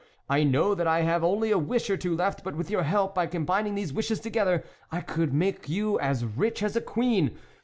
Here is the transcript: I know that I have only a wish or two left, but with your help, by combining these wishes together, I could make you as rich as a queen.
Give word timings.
I 0.27 0.43
know 0.43 0.73
that 0.73 0.87
I 0.87 1.01
have 1.01 1.23
only 1.23 1.51
a 1.51 1.59
wish 1.59 1.87
or 1.87 1.95
two 1.95 2.15
left, 2.15 2.43
but 2.43 2.55
with 2.55 2.71
your 2.71 2.81
help, 2.81 3.13
by 3.13 3.27
combining 3.27 3.75
these 3.75 3.93
wishes 3.93 4.19
together, 4.19 4.63
I 4.91 5.01
could 5.01 5.31
make 5.31 5.69
you 5.69 5.99
as 5.99 6.25
rich 6.25 6.63
as 6.63 6.75
a 6.75 6.81
queen. 6.81 7.37